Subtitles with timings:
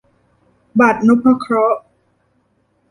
[0.79, 1.81] บัตรนพเคราะห์